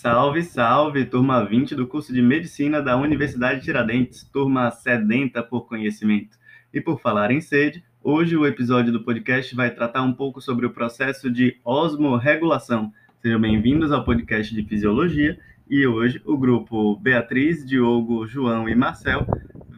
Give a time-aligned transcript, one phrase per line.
[0.00, 6.38] Salve, salve, turma 20 do curso de Medicina da Universidade Tiradentes, turma sedenta por conhecimento.
[6.72, 10.64] E por falar em sede, hoje o episódio do podcast vai tratar um pouco sobre
[10.64, 12.90] o processo de osmorregulação.
[13.20, 15.38] Sejam bem-vindos ao podcast de Fisiologia
[15.68, 19.26] e hoje o grupo Beatriz, Diogo, João e Marcel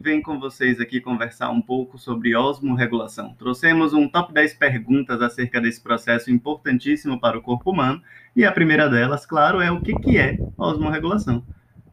[0.03, 3.33] vem com vocês aqui conversar um pouco sobre osmorregulação.
[3.35, 8.01] Trouxemos um top 10 perguntas acerca desse processo importantíssimo para o corpo humano,
[8.35, 11.41] e a primeira delas, claro, é o que, que é osmorregulação.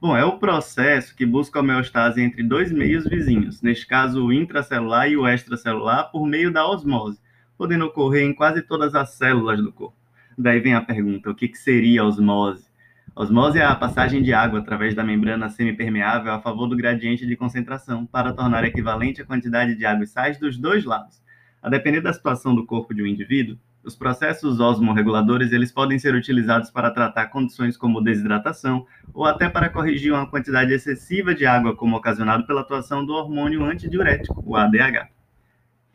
[0.00, 4.32] Bom, é o processo que busca a homeostase entre dois meios vizinhos, neste caso o
[4.32, 7.20] intracelular e o extracelular, por meio da osmose,
[7.56, 9.96] podendo ocorrer em quase todas as células do corpo.
[10.36, 12.69] Daí vem a pergunta: o que, que seria osmose?
[13.14, 17.36] Osmose é a passagem de água através da membrana semipermeável a favor do gradiente de
[17.36, 21.20] concentração, para tornar equivalente a quantidade de água e sais dos dois lados.
[21.62, 26.14] A depender da situação do corpo de um indivíduo, os processos osmorreguladores eles podem ser
[26.14, 31.74] utilizados para tratar condições como desidratação ou até para corrigir uma quantidade excessiva de água,
[31.74, 35.08] como ocasionado pela atuação do hormônio antidiurético, o ADH.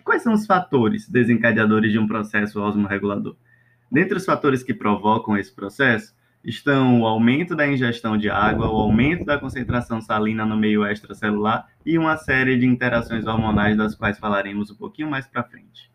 [0.03, 3.36] Quais são os fatores desencadeadores de um processo osmorregulador?
[3.91, 6.14] Dentre os fatores que provocam esse processo,
[6.45, 11.67] estão o aumento da ingestão de água, o aumento da concentração salina no meio extracelular
[11.83, 15.91] e uma série de interações hormonais das quais falaremos um pouquinho mais para frente.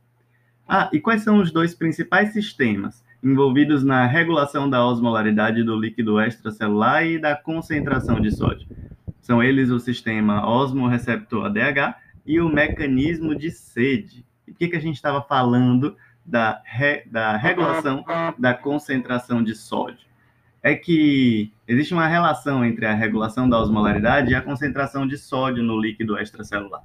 [0.68, 6.20] Ah, e quais são os dois principais sistemas envolvidos na regulação da osmolaridade do líquido
[6.20, 8.68] extracelular e da concentração de sódio?
[9.20, 11.94] São eles o sistema osmoreceptor ADH
[12.26, 14.26] e o mecanismo de sede.
[14.46, 18.04] E por que, que a gente estava falando da, re, da regulação
[18.36, 20.09] da concentração de sódio?
[20.62, 25.62] É que existe uma relação entre a regulação da osmolaridade e a concentração de sódio
[25.62, 26.82] no líquido extracelular.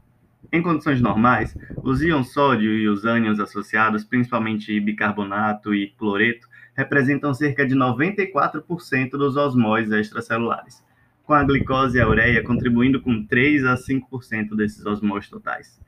[0.51, 7.33] Em condições normais, os íons sódio e os ânions associados, principalmente bicarbonato e cloreto, representam
[7.33, 10.83] cerca de 94% dos osmóis extracelulares,
[11.23, 15.79] com a glicose e a ureia contribuindo com 3 a 5% desses osmóis totais.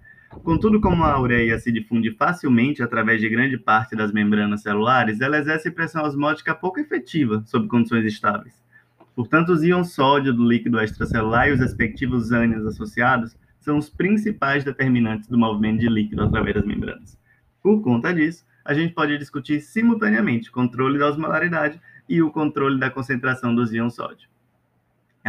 [0.44, 5.38] Contudo, como a ureia se difunde facilmente através de grande parte das membranas celulares, ela
[5.38, 8.62] exerce pressão osmótica pouco efetiva sob condições estáveis.
[9.16, 14.63] Portanto, os íons sódio do líquido extracelular e os respectivos ânions associados são os principais
[14.63, 17.18] determinantes do movimento de líquido através das membranas.
[17.62, 22.79] Por conta disso, a gente pode discutir simultaneamente o controle da osmolaridade e o controle
[22.79, 24.29] da concentração dos íons sódio.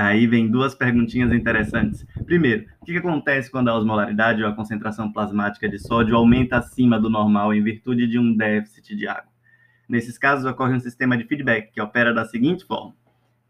[0.01, 2.07] Aí vem duas perguntinhas interessantes.
[2.25, 7.01] Primeiro, o que acontece quando a osmolaridade ou a concentração plasmática de sódio aumenta acima
[7.01, 9.33] do normal em virtude de um déficit de água?
[9.89, 12.95] Nesses casos, ocorre um sistema de feedback que opera da seguinte forma.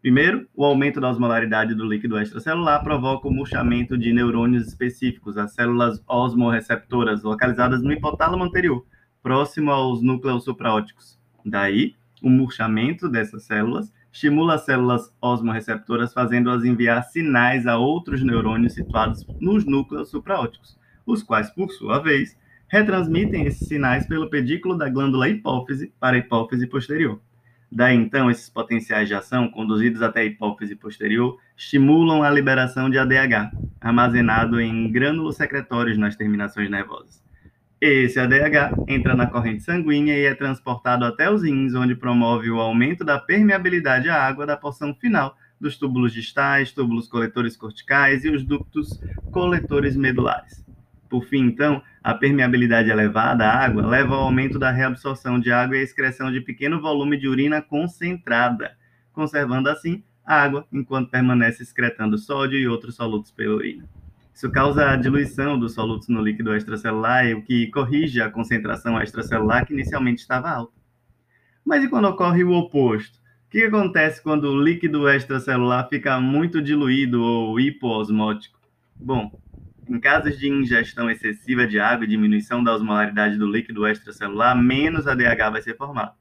[0.01, 5.53] Primeiro, o aumento da osmolaridade do líquido extracelular provoca o murchamento de neurônios específicos, as
[5.53, 8.83] células osmorreceptoras, localizadas no hipotálamo anterior,
[9.21, 11.19] próximo aos núcleos supraóticos.
[11.45, 18.73] Daí, o murchamento dessas células estimula as células osmorreceptoras, fazendo-as enviar sinais a outros neurônios
[18.73, 22.37] situados nos núcleos supraóticos, os quais, por sua vez,
[22.67, 27.19] retransmitem esses sinais pelo pedículo da glândula hipófise para a hipófise posterior.
[27.71, 32.97] Daí então, esses potenciais de ação, conduzidos até a hipófise posterior, estimulam a liberação de
[32.97, 37.23] ADH, armazenado em grânulos secretórios nas terminações nervosas.
[37.81, 42.59] Esse ADH entra na corrente sanguínea e é transportado até os rins, onde promove o
[42.59, 48.29] aumento da permeabilidade à água da porção final dos túbulos distais, túbulos coletores corticais e
[48.29, 48.99] os ductos
[49.31, 50.65] coletores medulares.
[51.09, 55.77] Por fim, então, a permeabilidade elevada à água leva ao aumento da reabsorção de água
[55.77, 58.75] e a excreção de pequeno volume de urina concentrada,
[59.13, 63.87] conservando assim a água enquanto permanece excretando sódio e outros solutos pela urina.
[64.39, 69.65] Isso causa a diluição dos solutos no líquido extracelular, o que corrige a concentração extracelular
[69.65, 70.71] que inicialmente estava alta.
[71.65, 73.17] Mas e quando ocorre o oposto?
[73.17, 78.57] O que acontece quando o líquido extracelular fica muito diluído ou hipoosmótico?
[78.95, 79.29] Bom,
[79.89, 85.05] em casos de ingestão excessiva de água e diminuição da osmolaridade do líquido extracelular, menos
[85.05, 86.13] ADH vai ser formado.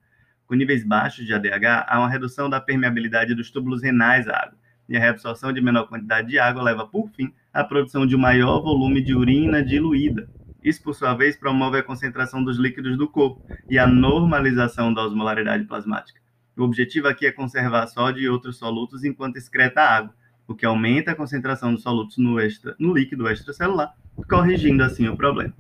[0.45, 4.59] Com níveis baixos de ADH, há uma redução da permeabilidade dos túbulos renais à água,
[4.89, 8.61] e a reabsorção de menor quantidade de água leva, por fim, à produção de maior
[8.61, 10.29] volume de urina diluída.
[10.63, 15.03] Isso, por sua vez, promove a concentração dos líquidos do corpo e a normalização da
[15.03, 16.21] osmolaridade plasmática.
[16.57, 20.15] O objetivo aqui é conservar sódio e outros solutos enquanto excreta água,
[20.47, 23.95] o que aumenta a concentração dos solutos no, extra, no líquido extracelular,
[24.29, 25.55] corrigindo assim o problema.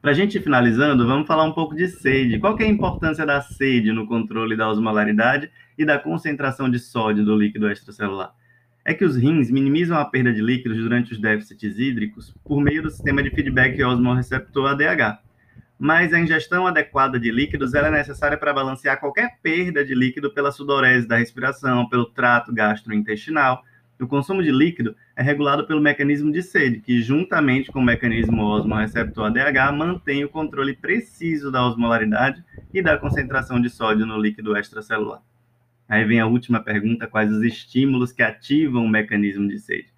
[0.00, 2.38] Para a gente ir finalizando, vamos falar um pouco de sede.
[2.38, 7.22] Qual é a importância da sede no controle da osmolaridade e da concentração de sódio
[7.22, 8.32] do líquido extracelular?
[8.82, 12.82] É que os rins minimizam a perda de líquidos durante os déficits hídricos por meio
[12.82, 15.18] do sistema de feedback osmorreceptor ADH.
[15.78, 20.50] mas a ingestão adequada de líquidos é necessária para balancear qualquer perda de líquido pela
[20.50, 23.62] sudorese da respiração, pelo trato gastrointestinal.
[24.00, 28.42] O consumo de líquido é regulado pelo mecanismo de sede, que, juntamente com o mecanismo
[28.42, 32.42] osmoreceptor ADH, mantém o controle preciso da osmolaridade
[32.72, 35.20] e da concentração de sódio no líquido extracelular.
[35.86, 39.88] Aí vem a última pergunta: quais os estímulos que ativam o mecanismo de sede?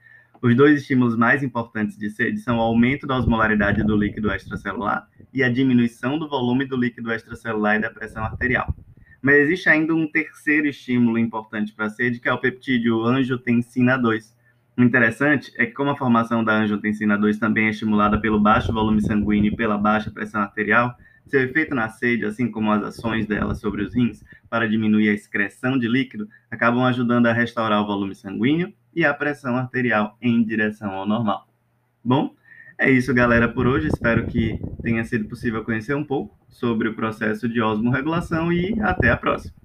[0.43, 5.07] Os dois estímulos mais importantes de sede são o aumento da osmolaridade do líquido extracelular
[5.33, 8.75] e a diminuição do volume do líquido extracelular e da pressão arterial.
[9.23, 13.97] Mas existe ainda um terceiro estímulo importante para a sede, que é o peptídeo angiotensina
[13.97, 14.37] 2.
[14.77, 18.73] O interessante é que, como a formação da angiotensina 2 também é estimulada pelo baixo
[18.73, 20.97] volume sanguíneo e pela baixa pressão arterial,
[21.27, 25.15] seu efeito na sede, assim como as ações dela sobre os rins para diminuir a
[25.15, 30.43] excreção de líquido, acabam ajudando a restaurar o volume sanguíneo e a pressão arterial em
[30.43, 31.47] direção ao normal.
[32.05, 32.35] Bom,
[32.83, 33.87] é isso, galera, por hoje.
[33.87, 39.09] Espero que tenha sido possível conhecer um pouco sobre o processo de osmorregulação e até
[39.11, 39.62] a próxima.